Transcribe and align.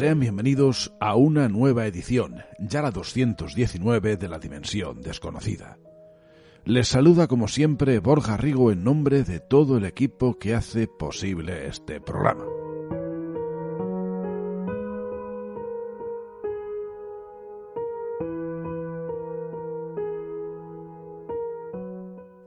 Sean 0.00 0.18
bienvenidos 0.18 0.94
a 0.98 1.14
una 1.14 1.50
nueva 1.50 1.84
edición, 1.84 2.42
ya 2.58 2.80
la 2.80 2.90
219 2.90 4.16
de 4.16 4.28
la 4.28 4.38
Dimensión 4.38 5.02
Desconocida. 5.02 5.76
Les 6.64 6.88
saluda 6.88 7.26
como 7.26 7.48
siempre 7.48 7.98
Borja 7.98 8.38
Rigo 8.38 8.72
en 8.72 8.82
nombre 8.82 9.24
de 9.24 9.40
todo 9.40 9.76
el 9.76 9.84
equipo 9.84 10.38
que 10.38 10.54
hace 10.54 10.88
posible 10.88 11.66
este 11.66 12.00
programa. 12.00 12.46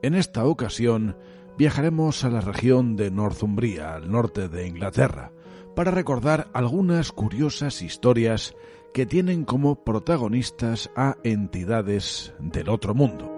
En 0.02 0.16
esta 0.16 0.44
ocasión 0.44 1.16
viajaremos 1.56 2.24
a 2.24 2.30
la 2.30 2.40
región 2.40 2.96
de 2.96 3.12
Northumbria, 3.12 3.94
al 3.94 4.10
norte 4.10 4.48
de 4.48 4.66
Inglaterra, 4.66 5.30
para 5.74 5.90
recordar 5.90 6.48
algunas 6.52 7.12
curiosas 7.12 7.82
historias 7.82 8.54
que 8.92 9.06
tienen 9.06 9.44
como 9.44 9.84
protagonistas 9.84 10.90
a 10.94 11.16
entidades 11.24 12.32
del 12.38 12.68
otro 12.68 12.94
mundo. 12.94 13.30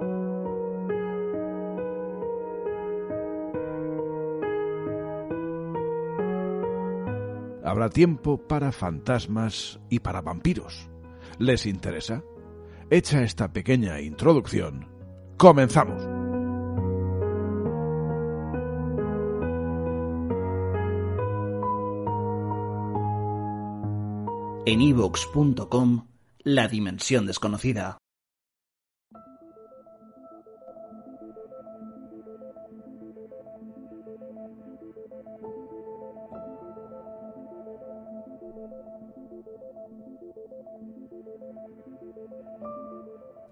Habrá 7.64 7.90
tiempo 7.90 8.38
para 8.38 8.70
fantasmas 8.70 9.80
y 9.90 9.98
para 9.98 10.20
vampiros. 10.20 10.88
¿Les 11.38 11.66
interesa? 11.66 12.22
Hecha 12.90 13.22
esta 13.24 13.52
pequeña 13.52 14.00
introducción, 14.00 14.86
comenzamos. 15.36 16.15
En 24.68 24.82
ivox.com 24.82 26.08
La 26.40 26.66
Dimensión 26.66 27.24
Desconocida. 27.24 27.98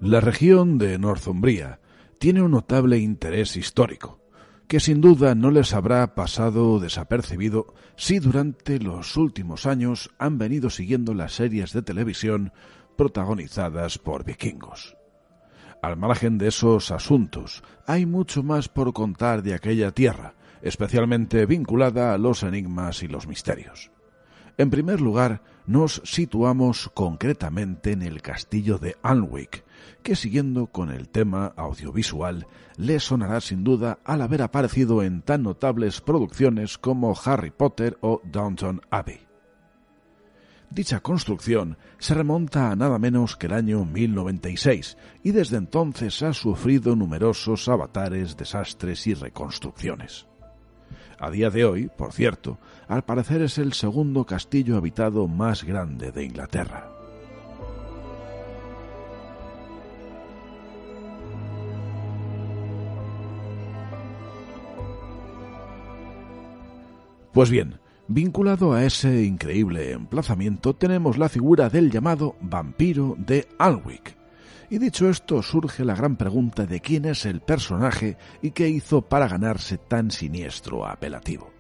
La 0.00 0.20
región 0.20 0.78
de 0.78 0.98
Northumbria 0.98 1.78
tiene 2.18 2.42
un 2.42 2.50
notable 2.50 2.98
interés 2.98 3.56
histórico 3.56 4.23
que 4.68 4.80
sin 4.80 5.00
duda 5.00 5.34
no 5.34 5.50
les 5.50 5.74
habrá 5.74 6.14
pasado 6.14 6.78
desapercibido 6.80 7.74
si 7.96 8.18
durante 8.18 8.78
los 8.78 9.16
últimos 9.16 9.66
años 9.66 10.10
han 10.18 10.38
venido 10.38 10.70
siguiendo 10.70 11.14
las 11.14 11.34
series 11.34 11.72
de 11.72 11.82
televisión 11.82 12.52
protagonizadas 12.96 13.98
por 13.98 14.24
vikingos. 14.24 14.96
Al 15.82 15.96
margen 15.96 16.38
de 16.38 16.48
esos 16.48 16.90
asuntos, 16.90 17.62
hay 17.86 18.06
mucho 18.06 18.42
más 18.42 18.68
por 18.68 18.92
contar 18.94 19.42
de 19.42 19.54
aquella 19.54 19.90
tierra, 19.90 20.34
especialmente 20.62 21.44
vinculada 21.44 22.14
a 22.14 22.18
los 22.18 22.42
enigmas 22.42 23.02
y 23.02 23.08
los 23.08 23.26
misterios. 23.26 23.90
En 24.56 24.70
primer 24.70 25.00
lugar, 25.00 25.42
nos 25.66 26.00
situamos 26.04 26.90
concretamente 26.94 27.92
en 27.92 28.02
el 28.02 28.22
castillo 28.22 28.78
de 28.78 28.96
Alnwick, 29.02 29.63
que 30.02 30.16
siguiendo 30.16 30.66
con 30.66 30.90
el 30.90 31.08
tema 31.08 31.52
audiovisual 31.56 32.46
le 32.76 33.00
sonará 33.00 33.40
sin 33.40 33.64
duda 33.64 33.98
al 34.04 34.22
haber 34.22 34.42
aparecido 34.42 35.02
en 35.02 35.22
tan 35.22 35.42
notables 35.42 36.00
producciones 36.00 36.78
como 36.78 37.14
Harry 37.24 37.50
Potter 37.50 37.98
o 38.00 38.20
Downton 38.24 38.80
Abbey. 38.90 39.20
Dicha 40.70 41.00
construcción 41.00 41.78
se 41.98 42.14
remonta 42.14 42.70
a 42.70 42.76
nada 42.76 42.98
menos 42.98 43.36
que 43.36 43.46
el 43.46 43.52
año 43.52 43.84
1096 43.84 44.96
y 45.22 45.30
desde 45.30 45.56
entonces 45.56 46.20
ha 46.22 46.32
sufrido 46.32 46.96
numerosos 46.96 47.68
avatares, 47.68 48.36
desastres 48.36 49.06
y 49.06 49.14
reconstrucciones. 49.14 50.26
A 51.18 51.30
día 51.30 51.48
de 51.50 51.64
hoy, 51.64 51.90
por 51.96 52.12
cierto, 52.12 52.58
al 52.88 53.04
parecer 53.04 53.42
es 53.42 53.58
el 53.58 53.72
segundo 53.72 54.26
castillo 54.26 54.76
habitado 54.76 55.28
más 55.28 55.62
grande 55.62 56.10
de 56.10 56.24
Inglaterra. 56.24 56.93
Pues 67.34 67.50
bien, 67.50 67.80
vinculado 68.06 68.74
a 68.74 68.84
ese 68.84 69.24
increíble 69.24 69.90
emplazamiento 69.90 70.76
tenemos 70.76 71.18
la 71.18 71.28
figura 71.28 71.68
del 71.68 71.90
llamado 71.90 72.36
vampiro 72.40 73.16
de 73.18 73.48
Alnwick. 73.58 74.16
Y 74.70 74.78
dicho 74.78 75.10
esto, 75.10 75.42
surge 75.42 75.84
la 75.84 75.96
gran 75.96 76.14
pregunta 76.14 76.64
de 76.64 76.78
quién 76.78 77.06
es 77.06 77.26
el 77.26 77.40
personaje 77.40 78.16
y 78.40 78.52
qué 78.52 78.68
hizo 78.68 79.02
para 79.02 79.26
ganarse 79.26 79.78
tan 79.78 80.12
siniestro 80.12 80.86
apelativo. 80.86 81.50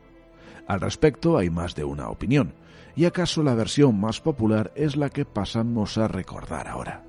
Al 0.68 0.80
respecto 0.80 1.38
hay 1.38 1.50
más 1.50 1.74
de 1.74 1.82
una 1.82 2.08
opinión, 2.08 2.54
y 2.94 3.06
acaso 3.06 3.42
la 3.42 3.56
versión 3.56 3.98
más 3.98 4.20
popular 4.20 4.70
es 4.76 4.94
la 4.94 5.10
que 5.10 5.24
pasamos 5.24 5.98
a 5.98 6.06
recordar 6.06 6.68
ahora. 6.68 7.02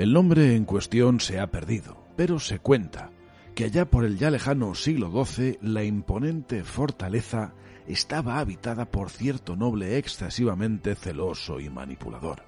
El 0.00 0.14
nombre 0.14 0.56
en 0.56 0.64
cuestión 0.64 1.20
se 1.20 1.40
ha 1.40 1.50
perdido, 1.50 2.06
pero 2.16 2.38
se 2.38 2.58
cuenta 2.58 3.10
que 3.54 3.64
allá 3.64 3.84
por 3.84 4.06
el 4.06 4.16
ya 4.16 4.30
lejano 4.30 4.74
siglo 4.74 5.12
XII 5.26 5.58
la 5.60 5.84
imponente 5.84 6.64
fortaleza 6.64 7.52
estaba 7.86 8.38
habitada 8.38 8.86
por 8.86 9.10
cierto 9.10 9.56
noble 9.56 9.98
excesivamente 9.98 10.94
celoso 10.94 11.60
y 11.60 11.68
manipulador. 11.68 12.44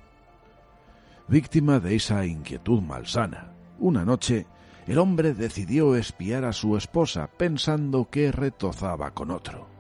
Víctima 1.28 1.78
de 1.78 1.94
esa 1.96 2.24
inquietud 2.24 2.80
malsana, 2.80 3.52
una 3.78 4.06
noche 4.06 4.46
el 4.86 4.96
hombre 4.96 5.34
decidió 5.34 5.94
espiar 5.94 6.46
a 6.46 6.54
su 6.54 6.78
esposa 6.78 7.28
pensando 7.36 8.08
que 8.08 8.32
retozaba 8.32 9.10
con 9.10 9.30
otro. 9.30 9.71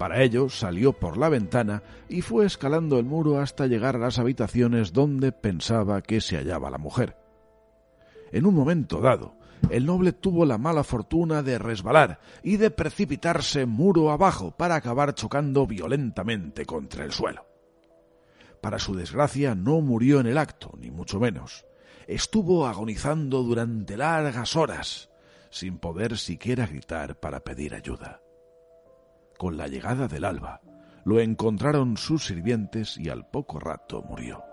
Para 0.00 0.22
ello 0.22 0.48
salió 0.48 0.94
por 0.94 1.18
la 1.18 1.28
ventana 1.28 1.82
y 2.08 2.22
fue 2.22 2.46
escalando 2.46 2.98
el 2.98 3.04
muro 3.04 3.38
hasta 3.38 3.66
llegar 3.66 3.96
a 3.96 3.98
las 3.98 4.18
habitaciones 4.18 4.94
donde 4.94 5.30
pensaba 5.30 6.00
que 6.00 6.22
se 6.22 6.38
hallaba 6.38 6.70
la 6.70 6.78
mujer. 6.78 7.18
En 8.32 8.46
un 8.46 8.54
momento 8.54 9.02
dado, 9.02 9.36
el 9.68 9.84
noble 9.84 10.12
tuvo 10.12 10.46
la 10.46 10.56
mala 10.56 10.84
fortuna 10.84 11.42
de 11.42 11.58
resbalar 11.58 12.18
y 12.42 12.56
de 12.56 12.70
precipitarse 12.70 13.66
muro 13.66 14.10
abajo 14.10 14.52
para 14.52 14.76
acabar 14.76 15.14
chocando 15.14 15.66
violentamente 15.66 16.64
contra 16.64 17.04
el 17.04 17.12
suelo. 17.12 17.44
Para 18.62 18.78
su 18.78 18.94
desgracia 18.94 19.54
no 19.54 19.82
murió 19.82 20.20
en 20.20 20.28
el 20.28 20.38
acto, 20.38 20.72
ni 20.80 20.90
mucho 20.90 21.20
menos. 21.20 21.66
Estuvo 22.06 22.66
agonizando 22.66 23.42
durante 23.42 23.98
largas 23.98 24.56
horas, 24.56 25.10
sin 25.50 25.76
poder 25.76 26.16
siquiera 26.16 26.66
gritar 26.66 27.20
para 27.20 27.40
pedir 27.40 27.74
ayuda 27.74 28.22
con 29.40 29.56
la 29.56 29.68
llegada 29.68 30.06
del 30.06 30.26
alba, 30.26 30.60
lo 31.02 31.18
encontraron 31.18 31.96
sus 31.96 32.26
sirvientes 32.26 32.98
y 32.98 33.08
al 33.08 33.26
poco 33.26 33.58
rato 33.58 34.02
murió. 34.02 34.44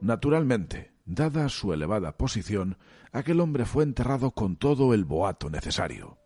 Naturalmente, 0.00 0.92
dada 1.04 1.48
su 1.48 1.72
elevada 1.72 2.16
posición, 2.16 2.78
aquel 3.10 3.40
hombre 3.40 3.64
fue 3.64 3.82
enterrado 3.82 4.30
con 4.30 4.54
todo 4.54 4.94
el 4.94 5.04
boato 5.04 5.50
necesario 5.50 6.22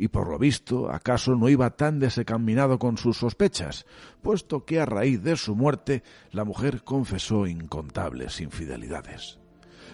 y 0.00 0.08
por 0.08 0.30
lo 0.30 0.38
visto 0.38 0.90
acaso 0.90 1.36
no 1.36 1.50
iba 1.50 1.76
tan 1.76 1.98
desencaminado 1.98 2.78
con 2.78 2.96
sus 2.96 3.18
sospechas, 3.18 3.84
puesto 4.22 4.64
que 4.64 4.80
a 4.80 4.86
raíz 4.86 5.22
de 5.22 5.36
su 5.36 5.54
muerte 5.54 6.02
la 6.32 6.44
mujer 6.44 6.82
confesó 6.84 7.46
incontables 7.46 8.40
infidelidades. 8.40 9.38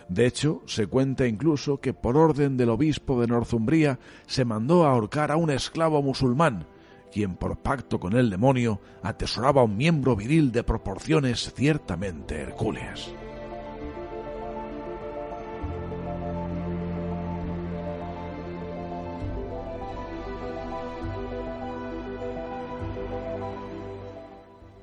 De 0.09 0.27
hecho, 0.27 0.63
se 0.67 0.87
cuenta 0.87 1.27
incluso 1.27 1.81
que 1.81 1.93
por 1.93 2.17
orden 2.17 2.57
del 2.57 2.71
obispo 2.71 3.21
de 3.21 3.27
Northumbria 3.27 3.99
se 4.27 4.45
mandó 4.45 4.87
a 4.87 4.93
ahorcar 4.93 5.33
a 5.33 5.37
un 5.37 5.51
esclavo 5.51 6.01
musulmán, 6.03 6.69
quien 7.13 7.35
por 7.35 7.59
pacto 7.59 7.99
con 7.99 8.13
el 8.13 8.31
demonio 8.31 8.81
atesoraba 9.03 9.65
un 9.65 9.77
miembro 9.77 10.15
viril 10.15 10.53
de 10.53 10.63
proporciones 10.63 11.53
ciertamente 11.53 12.37
hercúleas. 12.37 13.13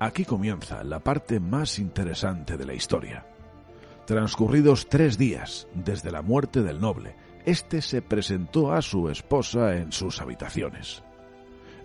Aquí 0.04 0.26
comienza 0.26 0.84
la 0.84 1.00
parte 1.00 1.40
más 1.40 1.80
interesante 1.80 2.58
de 2.58 2.66
la 2.66 2.74
historia. 2.74 3.26
Transcurridos 4.06 4.90
tres 4.90 5.18
días 5.18 5.70
desde 5.74 6.12
la 6.12 6.22
muerte 6.22 6.62
del 6.62 6.82
noble, 6.82 7.16
éste 7.46 7.82
se 7.82 8.02
presentó 8.02 8.74
a 8.74 8.82
su 8.82 9.08
esposa 9.08 9.78
en 9.78 9.94
sus 9.94 10.20
habitaciones. 10.20 11.04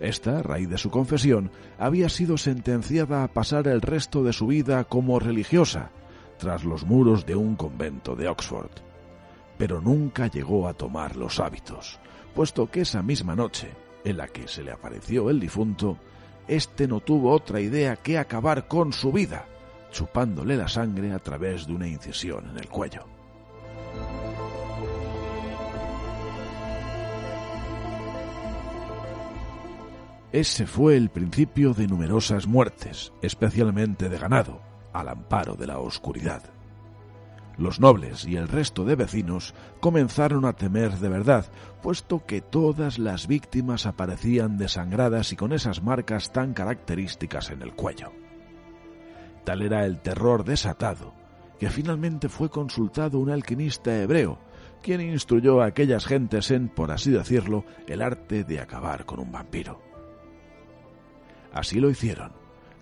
Esta, 0.01 0.39
a 0.39 0.43
raíz 0.43 0.69
de 0.69 0.77
su 0.77 0.89
confesión, 0.89 1.49
había 1.77 2.09
sido 2.09 2.35
sentenciada 2.35 3.23
a 3.23 3.29
pasar 3.29 3.69
el 3.69 3.79
resto 3.79 4.21
de 4.21 4.33
su 4.33 4.47
vida 4.47 4.83
como 4.83 5.17
religiosa, 5.19 5.89
tras 6.37 6.65
los 6.65 6.85
muros 6.85 7.25
de 7.25 7.37
un 7.37 7.55
convento 7.55 8.17
de 8.17 8.27
Oxford. 8.27 8.81
Pero 9.57 9.79
nunca 9.79 10.27
llegó 10.27 10.67
a 10.67 10.73
tomar 10.73 11.15
los 11.15 11.39
hábitos, 11.39 12.01
puesto 12.35 12.69
que 12.69 12.81
esa 12.81 13.01
misma 13.01 13.37
noche, 13.37 13.69
en 14.03 14.17
la 14.17 14.27
que 14.27 14.49
se 14.49 14.61
le 14.61 14.73
apareció 14.73 15.29
el 15.29 15.39
difunto, 15.39 15.97
este 16.49 16.87
no 16.87 16.99
tuvo 16.99 17.31
otra 17.31 17.61
idea 17.61 17.95
que 17.95 18.17
acabar 18.17 18.67
con 18.67 18.91
su 18.91 19.11
vida, 19.11 19.45
chupándole 19.91 20.57
la 20.57 20.67
sangre 20.67 21.13
a 21.13 21.19
través 21.19 21.67
de 21.67 21.73
una 21.73 21.87
incisión 21.87 22.49
en 22.49 22.57
el 22.57 22.67
cuello. 22.67 23.05
Ese 30.31 30.65
fue 30.65 30.97
el 30.97 31.09
principio 31.09 31.73
de 31.73 31.87
numerosas 31.87 32.47
muertes, 32.47 33.13
especialmente 33.21 34.09
de 34.09 34.17
ganado, 34.17 34.59
al 34.91 35.09
amparo 35.09 35.53
de 35.53 35.67
la 35.67 35.77
oscuridad. 35.77 36.41
Los 37.59 37.81
nobles 37.81 38.25
y 38.25 38.37
el 38.37 38.47
resto 38.47 38.85
de 38.85 38.95
vecinos 38.95 39.53
comenzaron 39.81 40.45
a 40.45 40.53
temer 40.53 40.93
de 40.93 41.09
verdad, 41.09 41.45
puesto 41.81 42.25
que 42.25 42.39
todas 42.39 42.97
las 42.97 43.27
víctimas 43.27 43.85
aparecían 43.85 44.57
desangradas 44.57 45.33
y 45.33 45.35
con 45.35 45.51
esas 45.51 45.83
marcas 45.83 46.31
tan 46.31 46.53
características 46.53 47.49
en 47.49 47.61
el 47.61 47.73
cuello. 47.73 48.13
Tal 49.43 49.61
era 49.61 49.85
el 49.85 49.99
terror 49.99 50.45
desatado, 50.45 51.13
que 51.59 51.69
finalmente 51.69 52.29
fue 52.29 52.49
consultado 52.49 53.19
un 53.19 53.29
alquimista 53.29 53.93
hebreo, 54.01 54.39
quien 54.81 55.01
instruyó 55.01 55.61
a 55.61 55.65
aquellas 55.65 56.05
gentes 56.05 56.51
en, 56.51 56.69
por 56.69 56.91
así 56.91 57.11
decirlo, 57.11 57.65
el 57.87 58.01
arte 58.01 58.45
de 58.45 58.61
acabar 58.61 59.05
con 59.05 59.19
un 59.19 59.33
vampiro. 59.33 59.81
Así 61.51 61.81
lo 61.81 61.89
hicieron, 61.89 62.31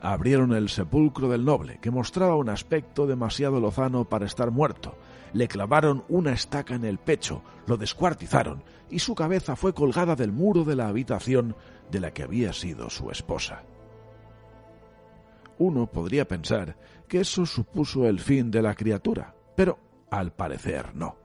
abrieron 0.02 0.54
el 0.54 0.70
sepulcro 0.70 1.30
del 1.30 1.46
noble, 1.46 1.80
que 1.82 1.92
mostraba 1.92 2.36
un 2.36 2.50
aspecto 2.50 3.08
demasiado 3.08 3.60
lozano 3.60 4.06
para 4.06 4.26
estar 4.26 4.52
muerto. 4.52 4.96
Le 5.34 5.48
clavaron 5.48 6.04
una 6.10 6.34
estaca 6.34 6.76
en 6.76 6.86
el 6.86 6.98
pecho, 6.98 7.44
lo 7.66 7.78
descuartizaron, 7.78 8.64
y 8.90 9.00
su 9.00 9.16
cabeza 9.16 9.56
fue 9.56 9.74
colgada 9.74 10.16
del 10.16 10.32
muro 10.32 10.64
de 10.64 10.76
la 10.76 10.88
habitación 10.88 11.56
de 11.92 12.00
la 12.00 12.12
que 12.12 12.24
había 12.24 12.54
sido 12.54 12.90
su 12.90 13.12
esposa. 13.12 13.64
Uno 15.60 15.88
podría 15.88 16.28
pensar 16.28 16.78
que 17.08 17.22
eso 17.22 17.46
supuso 17.46 18.08
el 18.08 18.20
fin 18.20 18.52
de 18.52 18.62
la 18.62 18.76
criatura, 18.76 19.36
pero 19.56 19.80
al 20.10 20.32
parecer 20.32 20.94
no. 20.96 21.18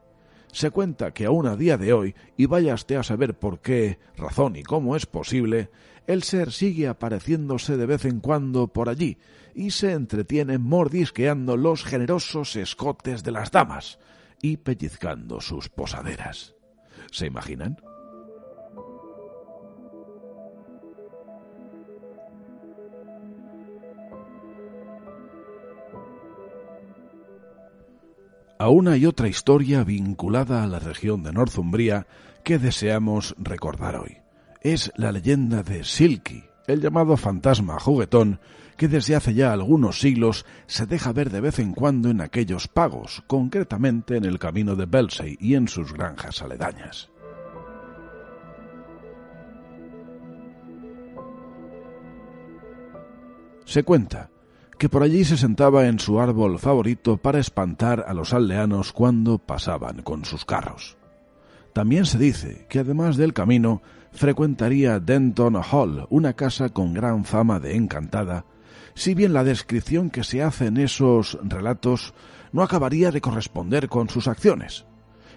Se 0.53 0.71
cuenta 0.71 1.13
que 1.13 1.25
aún 1.25 1.47
a 1.47 1.57
día 1.57 1.79
de 1.79 1.93
hoy, 1.93 2.15
y 2.37 2.47
váyaste 2.47 2.97
a 2.97 3.03
saber 3.03 3.39
por 3.39 3.61
qué, 3.61 3.99
razón 4.17 4.57
y 4.57 4.63
cómo 4.63 4.97
es 4.97 5.07
posible, 5.07 5.71
el 6.07 6.23
ser 6.23 6.53
sigue 6.53 6.89
apareciéndose 6.89 7.77
de 7.77 7.87
vez 7.87 8.05
en 8.05 8.21
cuando 8.21 8.69
por 8.69 8.89
allí 8.89 9.19
y 9.55 9.71
se 9.71 9.93
entretiene 9.93 10.59
mordisqueando 10.59 11.57
los 11.57 11.85
generosos 11.85 12.57
escotes 12.57 13.23
de 13.23 13.33
las 13.33 13.51
damas 13.51 13.99
y 14.41 14.57
pellizcando 14.57 15.41
sus 15.41 15.69
posaderas. 15.69 16.55
¿Se 17.11 17.27
imaginan? 17.27 17.77
a 28.59 28.69
una 28.69 28.97
y 28.97 29.07
otra 29.07 29.27
historia 29.27 29.83
vinculada 29.83 30.63
a 30.63 30.69
la 30.69 30.79
región 30.79 31.25
de 31.25 31.33
Northumbria 31.33 32.07
que 32.45 32.61
deseamos 32.61 33.35
recordar 33.37 33.97
hoy 33.97 34.21
es 34.63 34.93
la 34.97 35.13
leyenda 35.13 35.63
de 35.63 35.85
Silky, 35.85 36.45
el 36.67 36.81
llamado 36.81 37.17
fantasma 37.17 37.79
juguetón 37.79 38.41
que 38.77 38.89
desde 38.89 39.15
hace 39.15 39.35
ya 39.35 39.53
algunos 39.53 40.01
siglos 40.01 40.47
se 40.67 40.87
deja 40.87 41.13
ver 41.13 41.31
de 41.31 41.41
vez 41.41 41.59
en 41.59 41.73
cuando 41.73 42.11
en 42.11 42.21
aquellos 42.21 42.69
pagos, 42.69 43.23
concretamente 43.27 44.17
en 44.17 44.25
el 44.25 44.39
camino 44.39 44.75
de 44.77 44.87
Belsey 44.87 45.37
y 45.41 45.55
en 45.55 45.69
sus 45.69 45.93
granjas 45.93 46.43
aledañas. 46.43 47.11
Se 53.65 53.85
cuenta 53.85 54.31
que 54.79 54.89
por 54.89 55.03
allí 55.03 55.25
se 55.25 55.37
sentaba 55.37 55.87
en 55.87 56.01
su 56.01 56.21
árbol 56.21 56.59
favorito 56.59 57.17
para 57.17 57.39
espantar 57.39 58.05
a 58.07 58.15
los 58.15 58.35
aldeanos 58.35 58.93
cuando 58.93 59.39
pasaban 59.39 60.03
con 60.03 60.25
sus 60.25 60.45
carros. 60.45 60.97
También 61.73 62.05
se 62.05 62.19
dice 62.19 62.67
que 62.69 62.81
además 62.81 63.17
del 63.17 63.33
camino 63.33 63.81
frecuentaría 64.13 65.01
Denton 65.01 65.57
Hall, 65.57 66.07
una 66.11 66.35
casa 66.35 66.69
con 66.69 66.95
gran 66.95 67.25
fama 67.25 67.61
de 67.61 67.77
encantada, 67.77 68.45
si 68.95 69.15
bien 69.15 69.33
la 69.33 69.45
descripción 69.45 70.11
que 70.11 70.25
se 70.25 70.43
hace 70.43 70.67
en 70.67 70.77
esos 70.77 71.39
relatos 71.43 72.15
no 72.53 72.63
acabaría 72.63 73.11
de 73.11 73.21
corresponder 73.21 73.89
con 73.89 74.09
sus 74.09 74.29
acciones. 74.29 74.85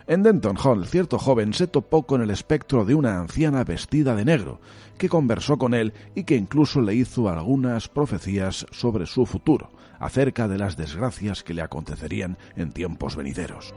En 0.08 0.22
Denton 0.22 0.58
Hall, 0.63 0.86
cierto 0.86 1.17
joven 1.17 1.53
se 1.53 1.65
topó 1.65 2.03
con 2.03 2.22
el 2.22 2.29
espectro 2.29 2.86
de 2.86 2.94
una 2.94 3.20
anciana 3.20 3.63
vestida 3.63 4.15
de 4.15 4.25
negro, 4.25 4.60
que 5.00 5.10
conversó 5.10 5.58
con 5.58 5.74
él 5.74 5.94
y 6.13 6.25
que 6.25 6.36
incluso 6.36 6.82
le 6.82 6.94
hizo 6.94 7.27
algunas 7.27 7.88
profecías 7.88 8.67
sobre 8.72 9.08
su 9.08 9.25
futuro, 9.25 9.72
acerca 9.98 10.48
de 10.48 10.60
las 10.60 10.77
desgracias 10.77 11.41
que 11.41 11.55
le 11.55 11.63
acontecerían 11.63 12.38
en 12.55 12.72
tiempos 12.72 13.15
venideros. 13.15 13.74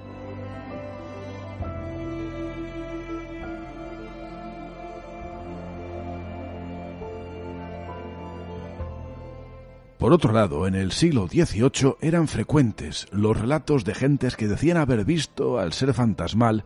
Por 10.08 10.14
otro 10.14 10.32
lado, 10.32 10.66
en 10.66 10.74
el 10.74 10.92
siglo 10.92 11.28
XVIII 11.28 11.96
eran 12.00 12.28
frecuentes 12.28 13.06
los 13.12 13.38
relatos 13.38 13.84
de 13.84 13.94
gentes 13.94 14.36
que 14.36 14.48
decían 14.48 14.78
haber 14.78 15.04
visto 15.04 15.58
al 15.58 15.74
ser 15.74 15.92
fantasmal 15.92 16.64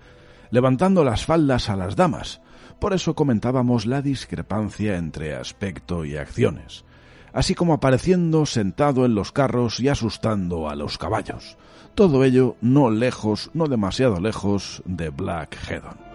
levantando 0.53 1.03
las 1.03 1.27
faldas 1.27 1.69
a 1.69 1.75
las 1.75 1.97
damas. 1.97 2.41
Por 2.79 2.93
eso 2.93 3.17
comentábamos 3.17 3.85
la 3.85 4.01
discrepancia 4.01 4.97
entre 4.97 5.35
aspecto 5.35 6.05
y 6.05 6.17
acciones. 6.17 6.85
así 7.33 7.57
como 7.57 7.73
apareciendo 7.73 8.47
sentado 8.47 9.05
en 9.07 9.17
los 9.17 9.33
carros 9.33 9.81
y 9.81 9.89
asustando 9.89 10.69
a 10.69 10.77
los 10.77 10.97
caballos. 10.97 11.57
Todo 11.97 12.23
ello 12.23 12.55
no 12.61 12.93
lejos, 12.93 13.51
no 13.55 13.67
demasiado 13.67 14.21
lejos 14.21 14.85
de 14.85 15.09
Black 15.09 15.59
Hedon. 15.69 16.12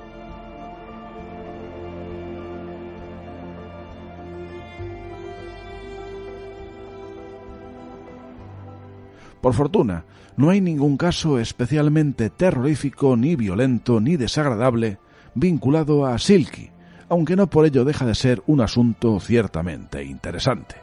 Por 9.48 9.54
fortuna, 9.54 10.04
no 10.36 10.50
hay 10.50 10.60
ningún 10.60 10.98
caso 10.98 11.40
especialmente 11.40 12.30
terrorífico, 12.30 13.16
ni 13.16 13.38
violento, 13.38 14.02
ni 14.02 14.18
desagradable 14.18 14.98
vinculado 15.36 16.06
a 16.06 16.20
Silky, 16.20 16.70
aunque 17.08 17.38
no 17.38 17.50
por 17.50 17.66
ello 17.66 17.86
deja 17.86 18.06
de 18.06 18.14
ser 18.14 18.44
un 18.46 18.60
asunto 18.60 19.22
ciertamente 19.22 20.04
interesante. 20.04 20.76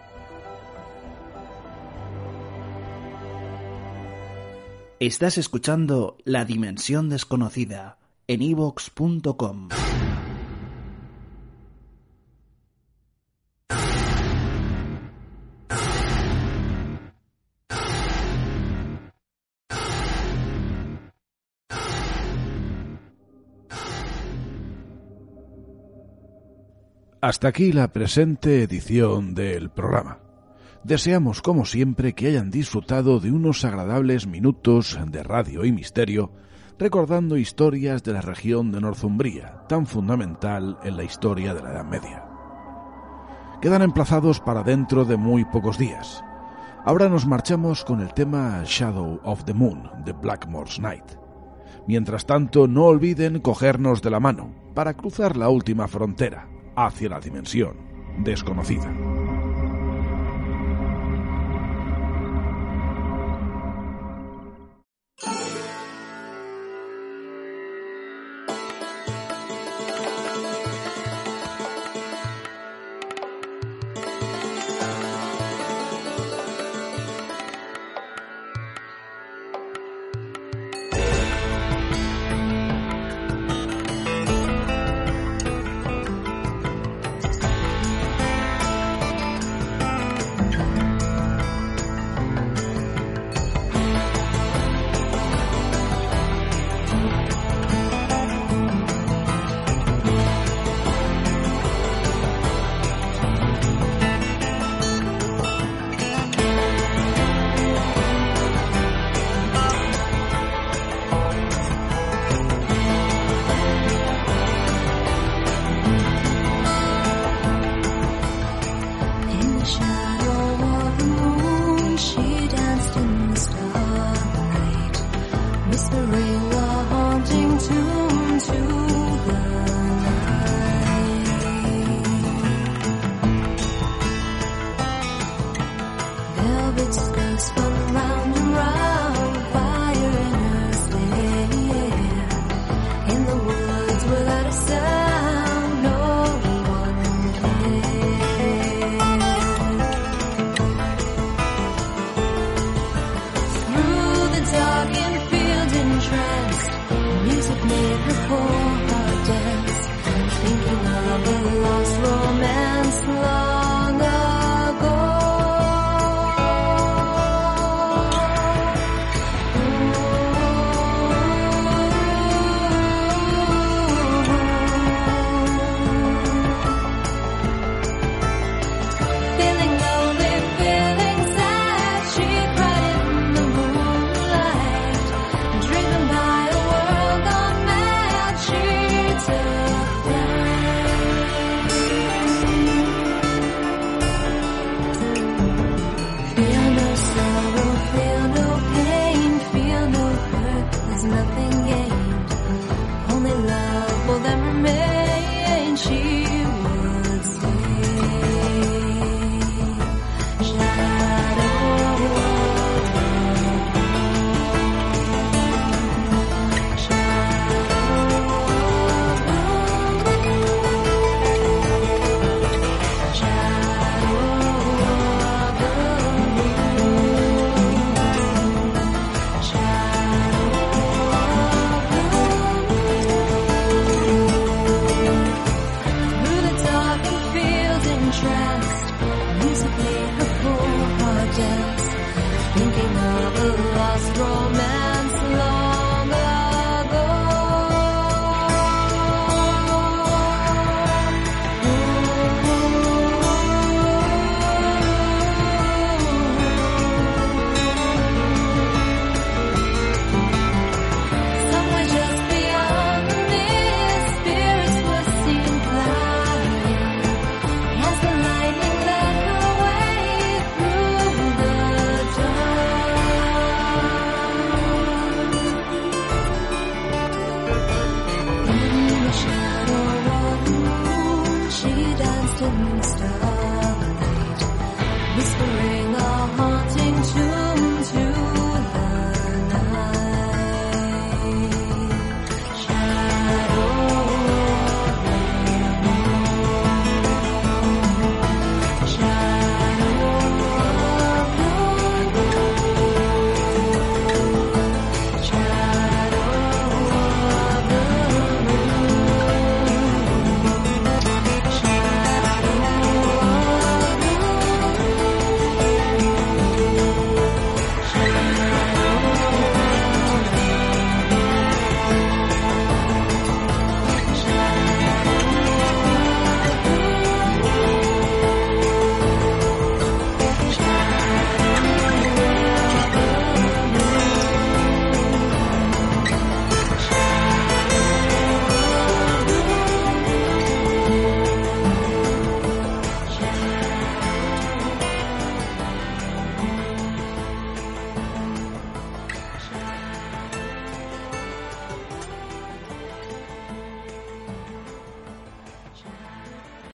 Estás 4.99 5.37
escuchando 5.37 6.17
La 6.25 6.47
Dimensión 6.47 7.11
Desconocida 7.11 7.99
en 8.27 8.41
evox.com. 8.41 9.69
Hasta 27.25 27.49
aquí 27.49 27.73
la 27.73 27.89
presente 27.89 28.63
edición 28.63 29.35
del 29.35 29.71
programa. 29.71 30.19
Deseamos, 30.83 31.41
como 31.41 31.65
siempre, 31.65 32.13
que 32.13 32.27
hayan 32.27 32.51
disfrutado 32.51 33.19
de 33.19 33.33
unos 33.33 33.65
agradables 33.65 34.27
minutos 34.27 34.99
de 35.07 35.23
radio 35.23 35.65
y 35.65 35.73
misterio, 35.73 36.33
recordando 36.79 37.39
historias 37.39 38.03
de 38.03 38.13
la 38.13 38.21
región 38.21 38.73
de 38.73 38.83
Northumbria, 38.83 39.63
tan 39.71 39.87
fundamental 39.87 40.77
en 40.85 40.99
la 40.99 41.05
historia 41.05 41.55
de 41.55 41.63
la 41.63 41.71
Edad 41.71 41.87
Media. 41.87 42.27
Quedan 43.63 43.81
emplazados 43.81 44.39
para 44.41 44.63
dentro 44.63 45.07
de 45.07 45.17
muy 45.17 45.47
pocos 45.47 45.79
días. 45.79 46.23
Ahora 46.85 47.09
nos 47.09 47.27
marchamos 47.27 47.87
con 47.87 48.03
el 48.03 48.13
tema 48.13 48.65
Shadow 48.67 49.19
of 49.25 49.45
the 49.45 49.55
Moon 49.55 49.91
de 50.05 50.13
Blackmore's 50.13 50.79
Night. 50.79 51.07
Mientras 51.89 52.27
tanto, 52.27 52.69
no 52.69 52.85
olviden 52.85 53.41
cogernos 53.41 54.03
de 54.03 54.11
la 54.11 54.21
mano 54.21 54.55
para 54.75 54.93
cruzar 54.93 55.39
la 55.39 55.49
última 55.49 55.89
frontera 55.89 56.51
hacia 56.77 57.09
la 57.09 57.21
dimensión 57.21 57.77
desconocida. 58.19 58.91